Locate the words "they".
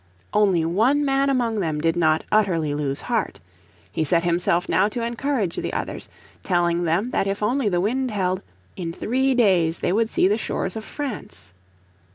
9.77-9.93